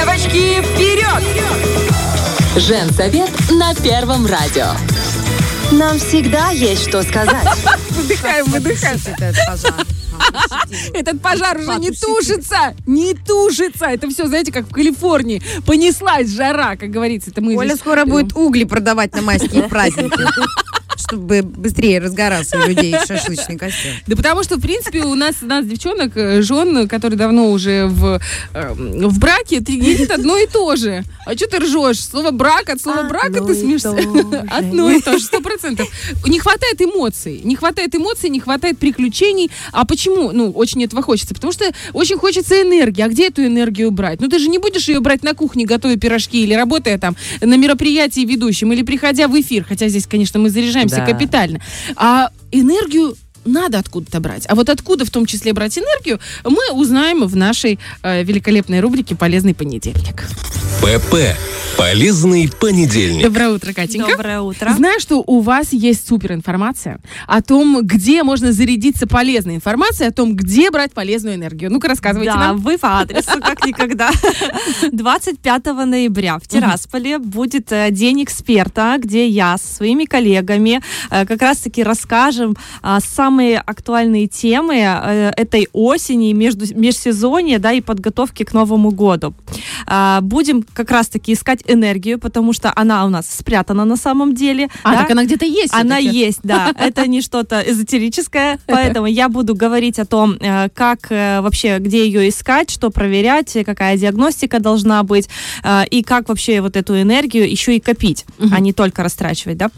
[0.00, 1.22] Девочки, вперед!
[2.56, 4.68] Женсовет на Первом радио.
[5.72, 7.46] Нам всегда есть что сказать.
[7.90, 8.98] Выдыхаем, выдыхаем.
[10.94, 11.58] Этот пожар.
[11.58, 13.86] Уже не тушится, не тушится.
[13.88, 15.42] Это все, знаете, как в Калифорнии.
[15.66, 17.30] Понеслась жара, как говорится.
[17.30, 20.18] Это мы Оля здесь- скоро будет угли продавать на майские праздники.
[21.00, 23.92] Чтобы быстрее разгорался у людей шашлычный костер.
[24.06, 27.86] Да потому что, в принципе, у нас, у нас девчонок, э, жен, которые давно уже
[27.86, 28.20] в,
[28.54, 31.04] э, в браке, триггерит одно и то же.
[31.26, 32.00] А что ты ржешь?
[32.00, 33.90] Слово брак от слова брака ты смеешься?
[34.50, 35.88] Одно и то же, сто процентов.
[36.26, 37.40] Не хватает эмоций.
[37.44, 39.50] Не хватает эмоций, не хватает приключений.
[39.72, 40.32] А почему?
[40.32, 41.34] Ну, очень этого хочется.
[41.34, 43.02] Потому что очень хочется энергии.
[43.02, 44.20] А где эту энергию брать?
[44.20, 47.56] Ну, ты же не будешь ее брать на кухне, готовя пирожки, или работая там на
[47.56, 49.64] мероприятии ведущим, или приходя в эфир.
[49.68, 51.06] Хотя здесь, конечно, мы заряжаемся Да.
[51.06, 51.60] капитально.
[51.96, 54.46] А энергию надо откуда-то брать.
[54.48, 59.14] А вот откуда в том числе брать энергию, мы узнаем в нашей э, великолепной рубрике
[59.14, 60.24] «Полезный понедельник».
[60.80, 61.36] ПП.
[61.76, 63.22] Полезный понедельник.
[63.22, 64.10] Доброе утро, Катенька.
[64.10, 64.72] Доброе утро.
[64.74, 70.12] Знаю, что у вас есть супер информация о том, где можно зарядиться полезной информацией, о
[70.12, 71.70] том, где брать полезную энергию.
[71.70, 72.58] Ну-ка, рассказывайте да, нам.
[72.58, 74.10] вы по адресу, как никогда.
[74.92, 81.40] 25 ноября в Тирасполе будет э, День эксперта, где я со своими коллегами э, как
[81.40, 88.52] раз-таки расскажем а, самые актуальные темы э, этой осени, между, межсезонья, да, и подготовки к
[88.52, 89.34] Новому году.
[89.86, 94.68] А, Будем как раз-таки искать энергию, потому что она у нас спрятана на самом деле.
[94.82, 94.98] А, да.
[95.02, 95.72] так она где-то есть.
[95.72, 96.72] Она есть, да.
[96.78, 102.04] Это не что-то эзотерическое, поэтому я буду говорить о том, э, как э, вообще, где
[102.04, 105.28] ее искать, что проверять, какая диагностика должна быть,
[105.90, 109.70] и как вообще вот эту энергию еще и копить, а не только растрачивать, да.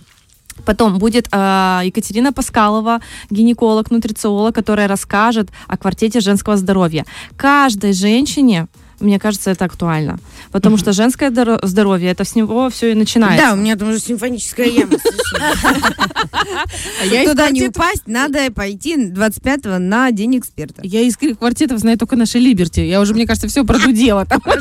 [0.64, 7.04] Потом будет э, Екатерина Паскалова, гинеколог, нутрициолог, которая расскажет о квартете женского здоровья.
[7.36, 8.68] Каждой женщине,
[9.02, 10.18] мне кажется, это актуально,
[10.50, 13.46] потому что женское здоро- здоровье, это с него все и начинается.
[13.46, 14.96] Да, у меня там уже симфоническая яма.
[16.32, 20.82] А Туда не упасть, надо пойти 25-го на День эксперта.
[20.84, 22.80] Я из квартетов знаю только наши Либерти.
[22.80, 24.40] Я уже, мне кажется, все продудела там.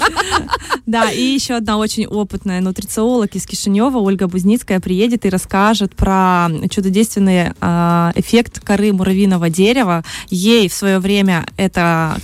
[0.88, 6.50] Да, и еще одна очень опытная нутрициолог из Кишинева, Ольга Бузницкая, приедет и расскажет про
[6.70, 10.04] чудодейственный а, эффект коры муравьиного дерева.
[10.30, 12.18] Ей в свое время это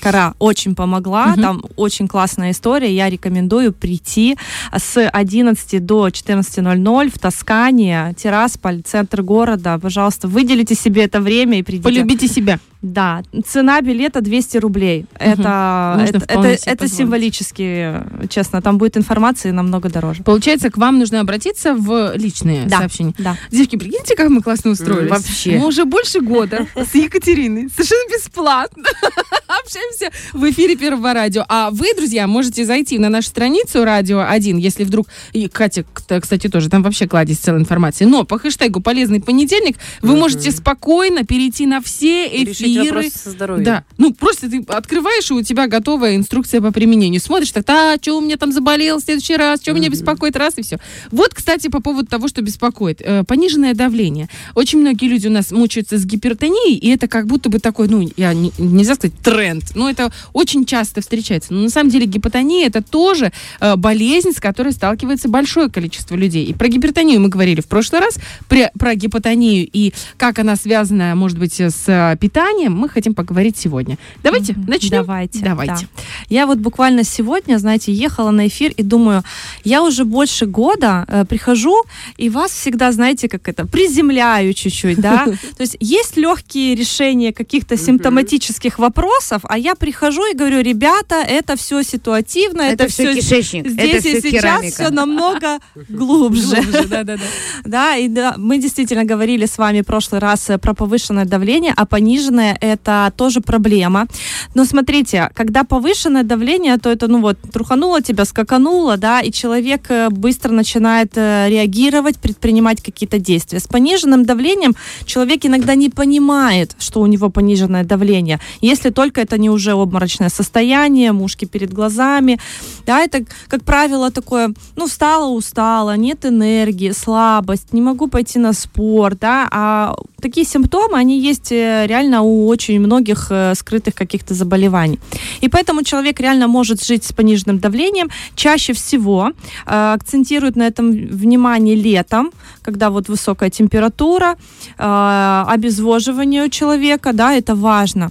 [0.00, 4.36] кора очень помогла, там очень классная история, я рекомендую прийти
[4.76, 11.62] с 11 до 14.00 в Тоскане, Тирасполь, центр города, пожалуйста, выделите себе это время и
[11.62, 11.84] придите.
[11.84, 12.58] Полюбите себя.
[12.82, 15.04] Да, цена билета 200 рублей.
[15.18, 16.94] Это, Можно это, это, это позволить.
[16.94, 18.62] символически, честно.
[18.62, 20.22] Там будет информации намного дороже.
[20.22, 22.78] Получается, к вам нужно обратиться в личные Да.
[22.78, 23.12] сообщения.
[23.18, 23.36] Да.
[23.50, 25.10] Девочки, прикиньте, как мы классно устроились.
[25.10, 25.58] вообще.
[25.58, 28.84] Мы уже больше года с Екатериной совершенно бесплатно
[29.62, 31.44] общаемся в эфире Первого радио.
[31.48, 35.08] А вы, друзья, можете зайти на нашу страницу Радио 1, если вдруг...
[35.32, 35.84] И Катя,
[36.20, 38.04] кстати, тоже, там вообще кладезь целой информации.
[38.04, 42.69] Но по хэштегу «Полезный понедельник» вы можете спокойно перейти на все эфиры.
[42.78, 43.64] Вопрос со здоровьем.
[43.64, 47.20] Да, ну просто ты открываешь, и у тебя готовая инструкция по применению.
[47.20, 50.54] Смотришь, так, а, что у меня там заболел в следующий раз, что меня беспокоит, раз,
[50.56, 50.78] и все.
[51.10, 53.00] Вот, кстати, по поводу того, что беспокоит.
[53.00, 54.28] Э, пониженное давление.
[54.54, 58.08] Очень многие люди у нас мучаются с гипертонией, и это как будто бы такой, ну,
[58.16, 61.52] я не- нельзя сказать тренд, но это очень часто встречается.
[61.54, 66.44] Но на самом деле гипотония это тоже э, болезнь, с которой сталкивается большое количество людей.
[66.44, 68.16] И про гипертонию мы говорили в прошлый раз,
[68.48, 72.16] про, про гипотонию и как она связана, может быть, с э,
[72.60, 73.96] питанием, мы хотим поговорить сегодня.
[74.22, 74.64] Давайте Мгм.
[74.66, 74.90] начнем.
[74.90, 75.38] Давайте.
[75.40, 75.72] Давайте.
[75.96, 76.02] да.
[76.28, 79.22] Я вот буквально сегодня, знаете, ехала на эфир и думаю,
[79.64, 81.74] я уже больше года э, прихожу
[82.18, 85.24] и вас всегда, знаете, как это, приземляю чуть-чуть, да.
[85.56, 91.56] То есть есть легкие решения каких-то симптоматических вопросов, а я прихожу и говорю, ребята, это
[91.56, 94.74] все ситуативно, это, Это все кишечник, здесь и сейчас керамика.
[94.74, 96.56] все намного глубже.
[97.64, 101.72] Да, и да, мы действительно говорили с вами в прошлый раз э, про повышенное давление,
[101.76, 104.06] а пониженное это тоже проблема.
[104.54, 109.90] Но смотрите, когда повышенное давление, то это, ну вот, трухануло тебя, скакануло, да, и человек
[109.90, 113.60] э, быстро начинает э, реагировать, предпринимать какие-то действия.
[113.60, 114.74] С пониженным давлением
[115.04, 120.28] человек иногда не понимает, что у него пониженное давление, если только это не уже обморочное
[120.28, 122.38] состояние, мушки перед глазами,
[122.86, 128.52] да, это, как правило, такое, ну, встала, устала, нет энергии, слабость, не могу пойти на
[128.52, 134.34] спорт, да, а такие симптомы, они есть э, реально у очень многих э, скрытых каких-то
[134.34, 134.98] заболеваний.
[135.42, 138.10] И поэтому человек реально может жить с пониженным давлением.
[138.34, 139.30] Чаще всего
[139.66, 142.30] э, акцентируют на этом внимание летом,
[142.62, 144.36] когда вот высокая температура,
[144.78, 148.10] э, обезвоживание у человека, да, это важно.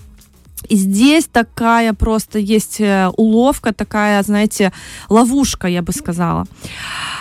[0.67, 4.71] И здесь такая просто есть э, уловка, такая, знаете,
[5.09, 6.45] ловушка, я бы сказала.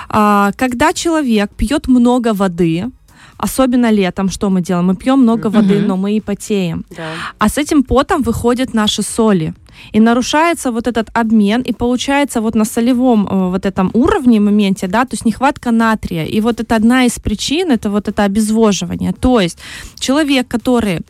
[0.09, 2.87] А, Когда человек пьет много воды,
[3.39, 4.87] особенно летом, что мы делаем?
[4.87, 5.89] Мы пьем много воды, Мгм.
[5.89, 6.85] но мы и потеем.
[6.97, 7.05] Да.
[7.39, 9.53] А с этим потом выходят наши соли.
[9.95, 14.89] И нарушается вот этот обмен, и получается вот на солевом э, вот этом уровне моменте,
[14.89, 16.25] да, то есть нехватка натрия.
[16.25, 19.13] И вот это одна из причин, это вот это обезвоживание.
[19.13, 19.59] То есть
[20.01, 21.01] человек, который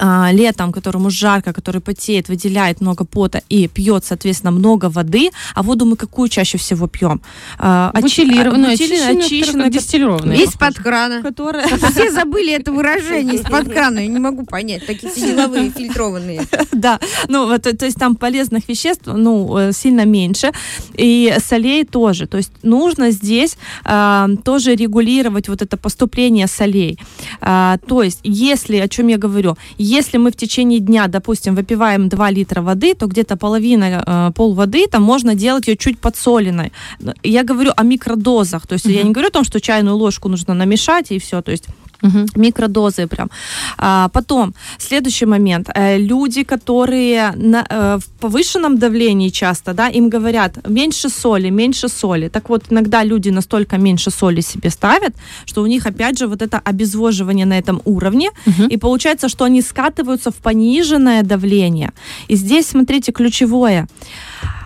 [0.00, 5.30] летом, которому жарко, который потеет, выделяет много пота и пьет, соответственно, много воды.
[5.54, 7.20] А воду мы какую чаще всего пьем?
[7.58, 10.42] А, Бутилированную, а, бутилированную, очищенную, очищенную, как дистиллированную.
[10.42, 11.22] Из-под крана.
[11.22, 11.66] которая...
[11.92, 13.98] Все забыли это выражение из-под крана.
[14.00, 14.86] Я не могу понять.
[14.86, 16.42] Такие все деловые, фильтрованные.
[16.72, 16.98] Да,
[17.28, 20.52] ну вот, то есть там полезных веществ, ну, э, сильно меньше,
[20.94, 22.26] и солей тоже.
[22.26, 26.98] То есть нужно здесь а, тоже регулировать вот это поступление солей.
[27.40, 32.08] А, то есть, если, о чем я говорю, если мы в течение дня, допустим, выпиваем
[32.08, 36.72] 2 литра воды, то где-то половина, э, пол воды, там можно делать ее чуть подсоленной.
[37.22, 40.54] Я говорю о микродозах, то есть я не говорю о том, что чайную ложку нужно
[40.54, 41.66] намешать и все, то есть
[42.02, 42.26] Мгм.
[42.36, 43.30] микродозы прям.
[43.78, 45.68] А, потом, следующий момент.
[45.74, 51.88] Э, люди, которые на, э, в повышенном давлении часто, да, им говорят, меньше соли, меньше
[51.88, 52.28] соли.
[52.28, 55.14] Так вот, иногда люди настолько меньше соли себе ставят,
[55.46, 58.66] что у них, опять же, вот это обезвоживание на этом уровне, Мгм.
[58.68, 61.90] и получается, что они скатываются в пониженное давление.
[62.28, 63.86] И здесь, смотрите, ключевое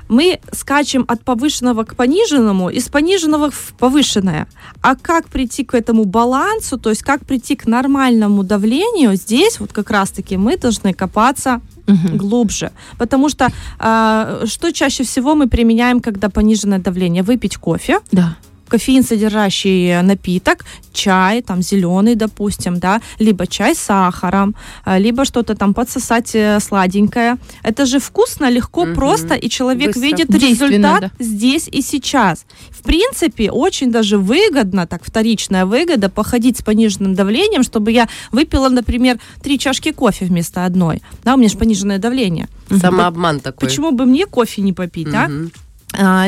[0.08, 4.46] мы скачем от повышенного к пониженному, из пониженного в повышенное.
[4.82, 9.72] А как прийти к этому балансу, то есть как прийти к нормальному давлению, здесь вот
[9.72, 12.16] как раз-таки мы должны копаться Мгм.
[12.16, 12.72] глубже.
[12.98, 13.48] Потому что
[13.78, 17.22] а, что чаще всего мы применяем, когда пониженное давление?
[17.22, 18.36] Выпить кофе, Да.
[18.68, 24.54] Кофеин содержащий напиток, чай, там зеленый, допустим, да, либо чай с сахаром,
[24.84, 27.36] а, либо что-то там подсосать э, сладенькое.
[27.62, 28.94] Это же вкусно, легко, Мгм.
[28.94, 30.00] просто, и человек Быстро.
[30.00, 31.10] видит результат да.
[31.18, 32.44] здесь и сейчас.
[32.70, 38.68] В принципе, очень даже выгодно, так вторичная выгода, походить с пониженным давлением, чтобы я выпила,
[38.68, 41.02] например, три чашки кофе вместо одной.
[41.24, 42.48] Да, у меня же пониженное давление.
[42.70, 43.68] Самообман такой.
[43.68, 45.08] Почему бы мне кофе не попить?
[45.08, 45.14] Мгм.
[45.16, 45.65] А,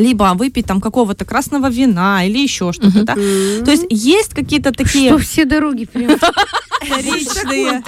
[0.00, 3.14] либо выпить там какого-то красного вина или еще что-то, да.
[3.14, 6.16] То есть есть какие-то такие Что все дороги прям
[6.80, 7.82] вторичные,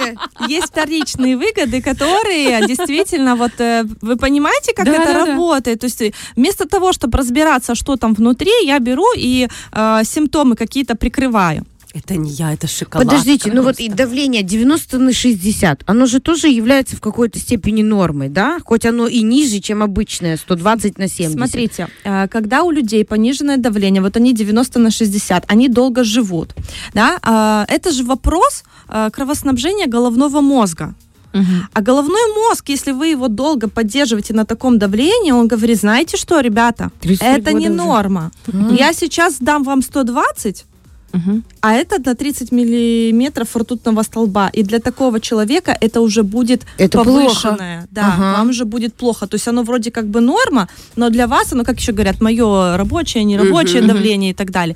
[0.47, 5.25] есть вторичные выгоды, которые действительно вот э, вы понимаете, как Да, это да, да.
[5.25, 5.79] работает.
[5.79, 10.55] То есть э, вместо того, чтобы разбираться, что там внутри, я беру и э, симптомы
[10.55, 11.65] какие-то прикрываю.
[11.93, 13.05] Это не я, это шоколад.
[13.05, 17.83] Подождите, ну вот и давление 90 на 60, оно же тоже является в какой-то степени
[17.83, 18.59] нормой, да?
[18.63, 21.33] Хоть оно и ниже, чем обычное, 120 на 70.
[21.33, 26.55] Смотрите, э, когда у людей пониженное давление, вот они 90 на 60, они долго живут,
[26.93, 30.95] да, а, это же вопрос э, кровоснабжения головного мозга.
[31.33, 31.67] Мгм.
[31.73, 36.39] А головной мозг, если вы его долго поддерживаете на таком давлении, он говорит, знаете что,
[36.41, 37.77] ребята, 33 это не уже.
[37.77, 38.31] норма.
[38.47, 38.75] Мгм.
[38.75, 40.65] Я сейчас дам вам 120,
[41.13, 41.43] Мгм.
[41.61, 44.49] а это на 30 миллиметров ртутного столба.
[44.53, 47.87] И для такого человека это уже будет Это повышенное.
[47.91, 48.37] Да, Ага.
[48.37, 49.27] вам же будет плохо.
[49.27, 52.77] То есть оно вроде как бы норма, но для вас оно, как еще говорят, мое
[52.77, 53.87] рабочее, нерабочее Мгм.
[53.87, 54.75] давление и так далее.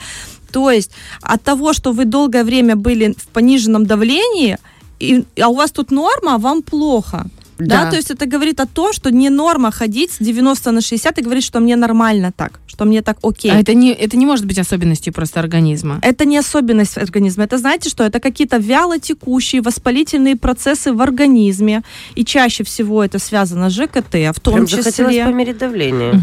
[0.51, 0.91] То есть
[1.21, 4.57] от того, что вы долгое время были в пониженном давлении,
[4.99, 7.25] и, а у вас тут норма, а вам плохо.
[7.57, 7.85] Да.
[7.85, 7.89] Да.
[7.91, 11.21] то есть это говорит о том, что не норма ходить с 90 на 60 и
[11.21, 13.51] говорить, что мне нормально так, что мне так окей.
[13.51, 15.99] А это не, это не может быть особенностью просто организма.
[16.01, 17.45] Это не особенность организма.
[17.45, 18.03] Это знаете что?
[18.03, 21.83] Это какие-то вяло текущие воспалительные процессы в организме.
[22.15, 25.25] И чаще всего это связано с ЖКТ, в том Прям захотелось числе.
[25.25, 26.21] померить давление.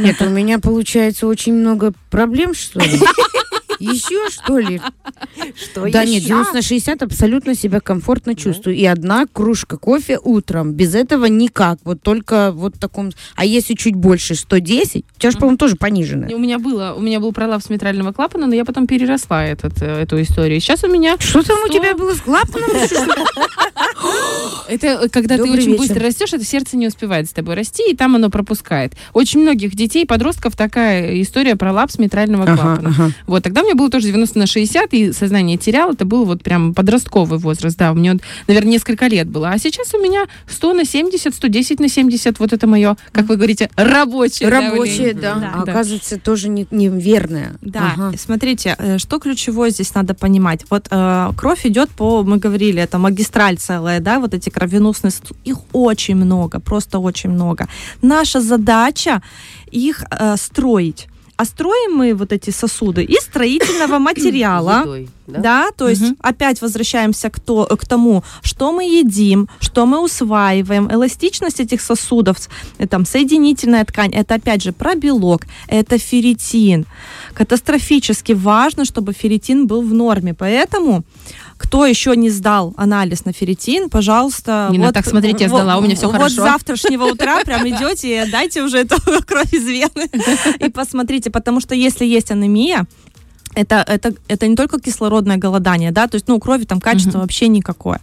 [0.00, 3.00] Нет, у меня получается очень много проблем, что ли?
[3.78, 4.80] Еще что ли?
[5.54, 8.76] Что Да нет, 90 на 60 абсолютно себя комфортно чувствую.
[8.76, 10.72] И одна кружка кофе утром.
[10.72, 11.78] Без этого никак.
[11.84, 13.10] Вот только вот в таком...
[13.36, 15.04] А если чуть больше, 110?
[15.16, 16.34] У тебя же, по-моему, тоже пониженное.
[16.34, 20.02] У меня было, у меня был пролапс митрального клапана, но я потом переросла этот, э,
[20.02, 20.60] эту историю.
[20.60, 22.70] Сейчас у меня Что там у тебя было с клапаном?
[24.68, 27.96] Это э, когда ты очень быстро растешь, это сердце не успевает с тобой расти, и
[27.96, 28.92] там оно пропускает.
[29.12, 33.12] Очень многих детей, подростков такая история про лапс митрального клапана.
[33.26, 35.92] Вот, тогда меня было тоже 90 на 60, и сознание терял.
[35.92, 38.14] Это был вот прям подростковый возраст, да, у меня,
[38.46, 39.50] наверное, несколько лет было.
[39.50, 43.36] А сейчас у меня 100 на 70, 110 на 70, вот это мое, как вы
[43.36, 45.14] говорите, рабочее Рабочее, давление.
[45.14, 45.34] да.
[45.38, 45.52] Да.
[45.54, 47.56] А оказывается, тоже не- неверное.
[47.60, 48.12] Да, Ага.
[48.18, 50.64] смотрите, э, что ключевое здесь надо понимать.
[50.70, 55.12] Вот э, кровь идет по, мы говорили, это магистраль целая, да, вот эти кровеносные,
[55.44, 57.68] их очень много, просто очень много.
[58.02, 59.22] Наша задача
[59.70, 61.08] их э, строить.
[61.38, 64.80] А строим мы вот эти сосуды из строительного материала.
[64.80, 65.40] Едой, да?
[65.40, 70.90] Да, то есть опять возвращаемся к, то, к тому, что мы едим, что мы усваиваем.
[70.90, 72.36] Эластичность этих сосудов,
[72.90, 76.86] там, соединительная ткань, это опять же про белок, это ферритин.
[77.34, 80.34] Катастрофически важно, чтобы ферритин был в норме.
[80.34, 81.04] Поэтому,
[81.58, 84.68] кто еще не сдал анализ на ферритин, пожалуйста...
[84.70, 86.34] Не надо так смотреть, я вот- сдала, у меня всё вот хорошо.
[86.34, 88.96] с завтрашнего утра прям идете и дайте уже эту
[89.26, 90.08] кровь из вены
[90.60, 92.86] и посмотрите, потому что если есть анемия,
[93.58, 97.10] это, это, это не только кислородное голодание, да, то есть, ну, у крови там качество
[97.18, 97.20] Мгм.
[97.20, 98.00] вообще никакое.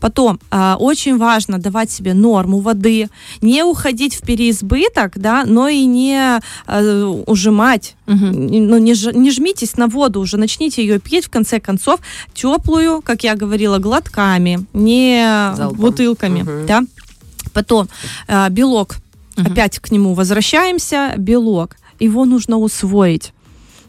[0.00, 3.08] Потом, а, очень важно давать себе норму воды,
[3.40, 8.46] не уходить в переизбыток, да, но и не а, ужимать, Мгм.
[8.46, 12.00] не- ну, не, ж- не жмитесь на воду уже, начните ее пить, в конце концов,
[12.34, 15.78] теплую, как я говорила, глотками, не Залпом.
[15.80, 16.66] бутылками, Мгм.
[16.66, 16.82] да.
[17.52, 17.88] Потом,
[18.28, 18.96] а, белок,
[19.36, 19.52] Мгм.
[19.52, 23.32] опять к нему возвращаемся, белок, его нужно усвоить.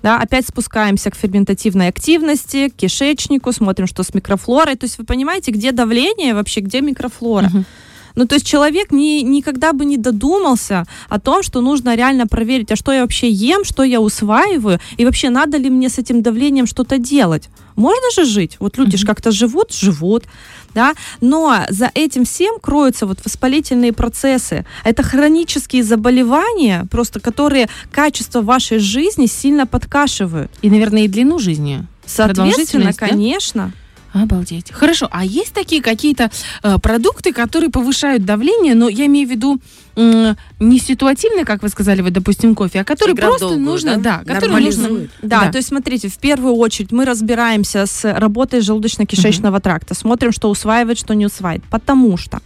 [0.02, 4.76] Да, опять спускаемся к ферментативной активности, к кишечнику, смотрим, что с микрофлорой.
[4.76, 7.50] То есть вы понимаете, где давление вообще, где микрофлора.
[7.50, 7.66] Мгм.
[8.20, 12.70] Ну, то есть человек ни, никогда бы не додумался о том, что нужно реально проверить,
[12.70, 16.22] а что я вообще ем, что я усваиваю, и вообще надо ли мне с этим
[16.22, 17.48] давлением что-то делать.
[17.78, 18.58] Можно же жить?
[18.60, 20.26] Вот люди же как-то живут, живут,
[20.76, 24.66] да, но за этим всем кроются вот воспалительные процессы.
[24.84, 30.52] Это хронические заболевания, просто которые качество вашей жизни сильно подкашивают.
[30.62, 31.86] И, наверное, и длину жизни.
[32.06, 33.00] Соответственно, Продолжительность,
[33.62, 33.72] да?
[34.14, 34.72] Обалдеть.
[34.72, 35.08] Хорошо.
[35.12, 36.32] А есть такие какие-то
[36.64, 39.60] э, продукты, которые повышают давление, но я имею в виду
[40.60, 44.22] не ситуативные, как вы сказали, вот, допустим, кофе, а которые Игра просто долгую, нужно, да?
[44.26, 45.12] да, которые нужно, Нормализует.
[45.22, 50.50] Да, то есть смотрите, в первую очередь мы разбираемся с работой желудочно-кишечного тракта, смотрим, что
[50.50, 52.40] усваивает, что не усваивает, потому что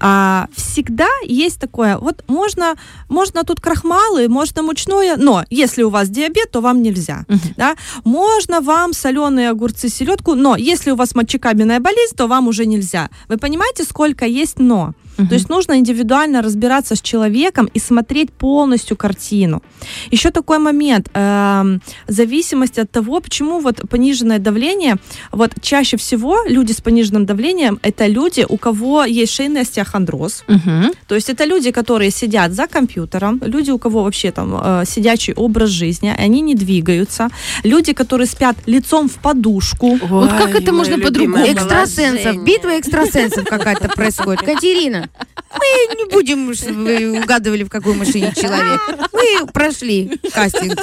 [0.00, 2.74] а, всегда есть такое, вот можно,
[3.08, 7.54] можно тут крахмалы, можно мучное, но если у вас диабет, то вам нельзя, Мгм.
[7.56, 7.74] да,
[8.04, 13.08] можно вам соленые огурцы, селедку, но если у вас мочекабельная болезнь, то вам уже нельзя.
[13.28, 14.92] Вы понимаете, сколько есть но?
[15.16, 15.28] Мгм.
[15.28, 19.62] То есть нужно индивидуально разбираться с человеком и смотреть полностью картину.
[20.10, 24.96] Еще такой момент, эм, зависимость от того, почему вот пониженное давление,
[25.32, 30.92] вот чаще всего люди с пониженным давлением это люди, у кого есть шейный остеохондроз, Мгм.
[31.08, 35.34] то есть это люди, которые сидят за компьютером, люди, у кого вообще там э, сидячий
[35.34, 37.28] образ жизни, они не двигаются,
[37.64, 39.98] люди, которые спят лицом в подушку.
[40.02, 41.44] Вот как это можно по-другому?
[41.46, 44.42] Экстрасенсов, битва экстрасенсов какая-то происходит.
[44.46, 45.03] Катерина,
[45.52, 48.80] мы не будем, чтобы вы угадывали, в какой машине человек.
[49.12, 50.78] Мы прошли кастинг.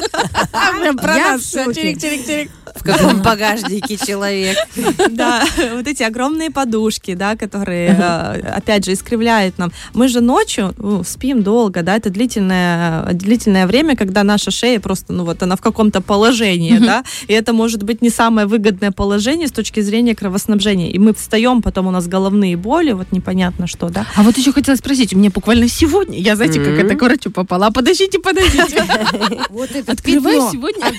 [0.53, 2.49] Я в шоке.
[2.81, 4.57] В каком багажнике человек?
[5.11, 9.71] Да, вот эти огромные подушки, да, которые, э, опять же, искривляют нам.
[9.93, 15.13] Мы же ночью ну, спим долго, да, это длительное, длительное время, когда наша шея просто,
[15.13, 19.47] ну вот она в каком-то положении, да, и это может быть не самое выгодное положение
[19.47, 20.91] с точки зрения кровоснабжения.
[20.91, 24.05] И мы встаем, потом у нас головные боли, вот непонятно что, да.
[24.15, 27.31] А вот еще хотела спросить, у меня буквально сегодня, я знаете, как это к врачу
[27.31, 27.69] попала.
[27.71, 28.83] Подождите, подождите.
[29.49, 30.91] Вот это Открываю сегодня,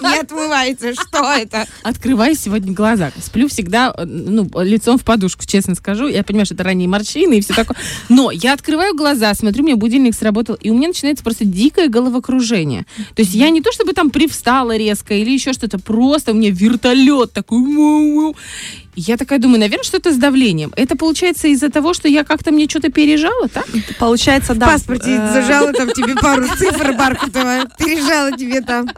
[0.00, 0.92] не отмывается.
[0.94, 1.66] Что это?
[1.82, 3.12] открываю сегодня глаза.
[3.22, 6.08] Сплю всегда, э, ну, лицом в подушку, честно скажу.
[6.08, 7.76] Я понимаю, что это ранние морщины и все такое.
[8.08, 11.88] Но я открываю глаза, смотрю, у меня будильник сработал, и у меня начинается просто дикое
[11.88, 12.86] головокружение.
[13.14, 16.50] То есть я не то чтобы там привстала резко или еще что-то, просто у меня
[16.50, 17.60] вертолет такой.
[18.96, 20.72] Я такая думаю, наверное, что-то с давлением.
[20.76, 23.66] Это получается из-за того, что я как-то мне что-то пережала, так?
[23.98, 24.66] Получается, В да.
[24.66, 28.88] паспорте э, зажала там тебе пару цифр Бархатова, пережала тебе там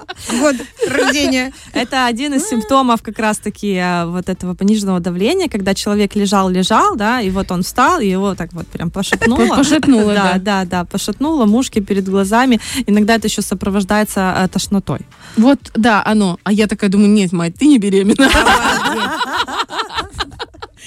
[0.41, 0.57] год
[0.89, 1.53] рождения.
[1.73, 7.21] Это один из симптомов как раз-таки э, вот этого пониженного давления, когда человек лежал-лежал, да,
[7.21, 9.47] и вот он встал, и его так вот прям пошатнуло.
[9.57, 10.33] Пошатнуло, да.
[10.35, 12.61] Да, да, да, пошатнуло, мушки перед глазами.
[12.87, 15.01] Иногда это еще сопровождается э, тошнотой.
[15.37, 16.39] Вот, да, оно.
[16.45, 18.29] А я такая думаю, нет, мать, ты не беременна.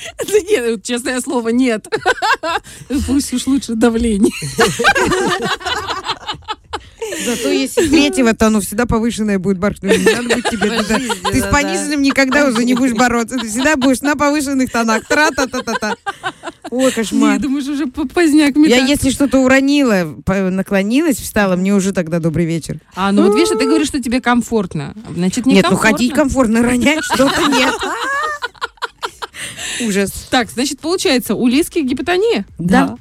[0.28, 1.88] Да нет, честное слово, нет.
[3.08, 4.32] Пусть уж лучше давление.
[7.26, 9.92] Зато если третьего, то оно всегда повышенное будет, Бархатова.
[9.92, 10.82] Не надо быть тебе.
[10.82, 11.00] туда.
[11.32, 13.38] Ты с пониженным никогда уже не будешь бороться.
[13.38, 15.06] Ты всегда будешь на повышенных тонах.
[15.06, 15.96] Тра-та-та-та-та.
[16.72, 17.34] Ой, кошмар.
[17.34, 22.80] Я думаю, уже поздняк Я если что-то уронила, наклонилась, встала, мне уже тогда добрый вечер.
[22.96, 24.96] А, ну вот видишь, а ты говоришь, что тебе комфортно.
[25.14, 27.74] Значит, не Нет, ну ходить комфортно, ронять что-то нет.
[29.82, 30.28] Ужас.
[30.30, 32.46] Так, значит, получается, у Лиски гипотония?
[32.60, 32.96] Да.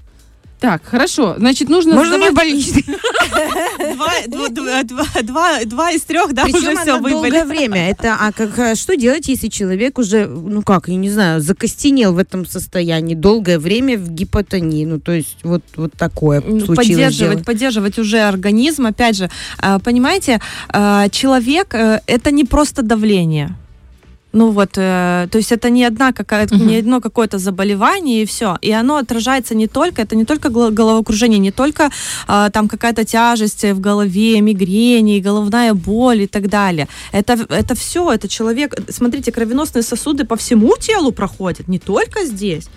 [0.61, 1.35] Так, хорошо.
[1.37, 2.85] Значит, нужно Можно мне больничный?
[3.95, 7.43] Два, два дв- дв- два- два- два из трех, да, Причем уже все долгое выбыли.
[7.43, 7.90] время.
[7.90, 12.14] Это, а как, а что делать, если человек уже, ну как, я не знаю, закостенел
[12.14, 14.87] в этом состоянии долгое время в гипотонии?
[14.87, 17.45] Ну, то есть вот, вот такое Ну, случилось поддерживать, дело.
[17.45, 18.87] поддерживать уже организм.
[18.87, 20.40] Опять же, а, понимаете,
[20.71, 23.54] а, человек э, это не просто давление.
[24.35, 28.59] Ну вот, э, то есть это не одна какая-то, не одно какое-то заболевание и все,
[28.62, 31.91] и оно отражается не только, это не только головокружение, не только
[32.26, 36.88] а, там какая-то тяжесть в голове, мигрени, головная боль и так далее.
[37.12, 38.75] Это это все, это человек.
[38.88, 42.69] Смотрите, кровеносные сосуды по всему телу проходят, не только здесь.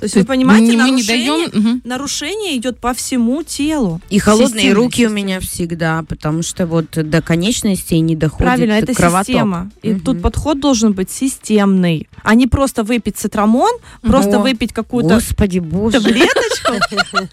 [0.00, 1.80] То есть вы понимаете, мы, мы не нарушение- даем...
[1.84, 4.00] Нарушение идет по всему телу.
[4.08, 8.72] И холодные Системно, руки у меня всегда, потому что вот до конечностей не доходит Правильно,
[8.72, 9.26] это кровоток.
[9.26, 9.70] система.
[9.82, 10.00] И Мгм.
[10.00, 15.58] тут подход должен быть системный, а не просто выпить цитрамон, просто О, выпить какую-то Господи,
[15.58, 16.00] боже.
[16.00, 16.72] таблеточку,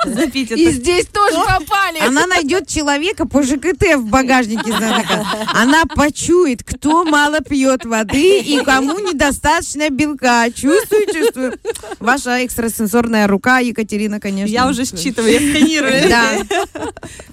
[0.05, 1.99] запить И здесь тоже попали.
[2.05, 4.73] Она найдет человека по ЖКТ в багажнике.
[5.53, 10.49] Она почует, кто мало пьет воды и кому недостаточно белка.
[10.51, 11.53] Чувствую, чувствую.
[11.99, 14.51] Ваша экстрасенсорная рука, Екатерина, конечно.
[14.51, 16.09] Я уже считываю, я сканирую.
[16.09, 16.31] Да.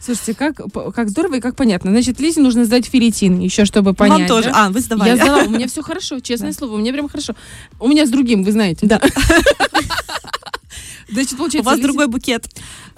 [0.01, 0.61] Слушайте, как,
[0.95, 1.91] как здорово и как понятно.
[1.91, 4.19] Значит, Лизе нужно сдать ферритин еще, чтобы понять.
[4.19, 4.51] Вам тоже.
[4.51, 4.67] да?
[4.67, 5.17] А, вы Я сдавали.
[5.17, 7.35] сдала, у меня все хорошо, честное слово, у меня прям хорошо.
[7.81, 8.87] У меня с другим, вы знаете.
[8.87, 9.01] Да.
[11.15, 12.45] Значит, У получается, вас Лизе- другой букет.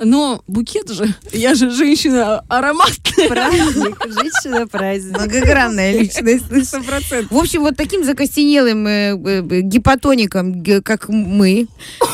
[0.02, 3.28] Но букет же, я же женщина ароматная.
[3.28, 5.16] Праздник, женщина праздник.
[5.16, 6.44] Многогранная личность.
[6.66, 7.30] Сто процентов.
[7.30, 11.66] В общем, вот таким закостенелым э, э, гипотоником, г- как мы,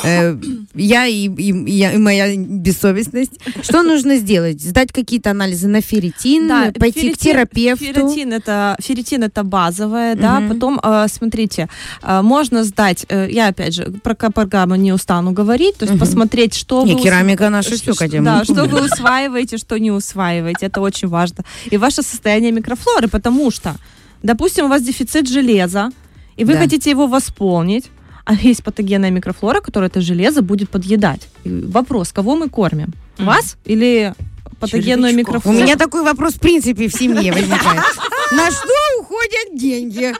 [0.04, 0.36] э,
[0.74, 3.32] я и, и- я- и моя бессовестность,
[3.62, 4.60] что нужно сделать?
[4.60, 7.84] Сдать какие-то анализы на ферритин, Да, пойти к ферритин- терапевту?
[7.86, 10.48] Ферритин это, ферритин это базовое, да, Мгм.
[10.52, 11.68] потом, э, смотрите,
[12.02, 16.00] э, можно сдать, э, я опять же про программу не устану говорить, то есть Мгм.
[16.00, 18.20] посмотреть, что Не, вы ус- керамика наша все, Катя.
[18.22, 21.44] Да, что вы усваиваете, что не усваиваете, это очень важно.
[21.70, 23.74] И ваше состояние микрофлоры, потому что,
[24.22, 25.90] допустим, у вас дефицит железа,
[26.36, 26.60] и вы Да.
[26.60, 27.86] хотите его восполнить,
[28.24, 31.28] а есть патогенная микрофлора, которая это железо будет подъедать.
[31.44, 32.92] И вопрос, кого мы кормим?
[33.18, 33.26] Мгм.
[33.26, 34.14] Вас или
[34.60, 35.58] патогенную У микрофлору?
[35.58, 37.82] меня такой вопрос в принципе в семье возникает.
[38.32, 38.68] На что
[39.12, 40.14] уходят деньги?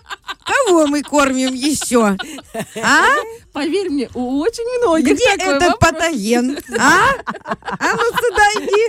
[0.45, 2.17] Кого мы кормим еще?
[2.83, 3.07] А?
[3.53, 5.79] Поверь мне, у очень многих Где этот вопрос.
[5.81, 6.59] патоген?
[6.79, 7.11] А?
[7.79, 8.89] А ну сюда иди.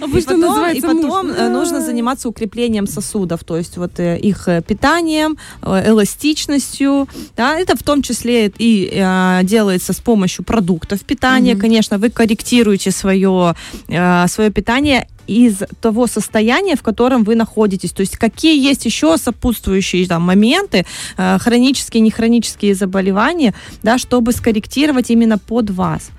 [0.00, 1.36] Обычно и потом, называется и потом муж.
[1.38, 7.76] э, нужно заниматься укреплением сосудов, то есть вот э, их э, питанием, эластичностью, да, это
[7.76, 11.60] в том числе и э, делается с помощью продуктов питания, Мгм.
[11.60, 13.54] конечно, вы корректируете свое,
[13.88, 17.92] э, свое питание из того состояния, в котором вы находитесь.
[17.92, 20.84] То есть какие есть еще сопутствующие там, моменты,
[21.16, 26.10] э, хронические, нехронические заболевания, да, чтобы скорректировать именно под вас.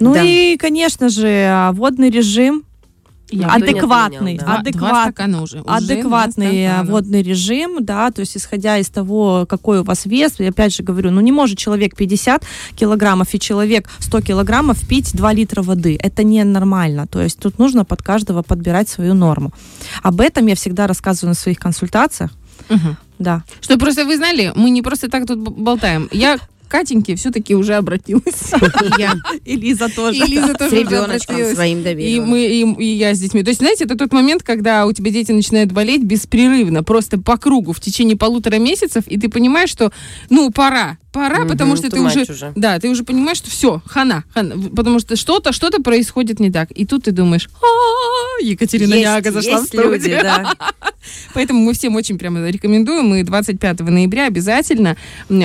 [0.00, 0.22] Ну Да.
[0.22, 2.64] и, конечно же, а, водный режим
[3.30, 4.44] Я адекватный, отменял, да.
[4.44, 5.60] Два- Два адекват, стакана уже.
[5.62, 6.90] Уже адекватный два стакана.
[6.92, 10.82] водный режим, да, то есть исходя из того, какой у вас вес, я опять же
[10.82, 12.44] говорю, ну не может человек 50
[12.76, 17.84] килограммов и человек 100 килограммов пить 2 литра воды, это ненормально, то есть тут нужно
[17.84, 19.52] под каждого подбирать свою норму.
[20.02, 22.30] Об этом я всегда рассказываю на своих консультациях,
[22.68, 22.96] Мгм.
[23.18, 23.42] да.
[23.60, 26.08] Что просто вы знали, мы не просто так тут болтаем.
[26.12, 26.38] Я
[26.74, 28.52] Катеньке все-таки уже обратилась.
[28.98, 30.18] Я И Лиза тоже.
[30.18, 32.24] И Лиза с тоже уже ребеночком своим И, доверила.
[32.24, 33.44] мы, и, и я с детьми.
[33.44, 37.36] То есть, знаете, это тот момент, когда у тебя дети начинают болеть беспрерывно, просто по
[37.36, 39.92] кругу в течение полутора месяцев, и ты понимаешь, что,
[40.30, 42.52] ну, пора, пора, Мгм, потому что ты уже, уже.
[42.56, 46.70] да, ты уже понимаешь, что все, хана, хана, потому что что-то, что-то происходит не так.
[46.72, 50.18] И тут ты думаешь, «А, Екатерина Няга зашла в студию.
[50.22, 50.54] да.
[51.34, 53.14] Поэтому мы всем очень прямо рекомендуем.
[53.14, 54.96] И 25 ноября обязательно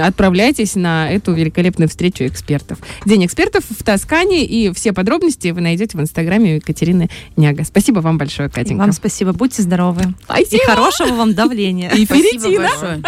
[0.01, 2.79] отправляйтесь на эту великолепную встречу экспертов.
[3.05, 4.45] День экспертов в Тоскане.
[4.45, 7.63] И все подробности вы найдете в инстаграме у Екатерины Няга.
[7.63, 8.79] Спасибо вам большое, Катенька.
[8.79, 10.01] Вам спасибо, будьте здоровы.
[10.01, 10.63] И Спасибо.
[10.65, 11.89] хорошего вам давления.
[11.91, 13.01] И Спасибо ферритина большое.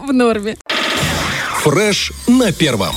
[0.06, 0.56] в норме.
[1.64, 2.94] Фреш на первом.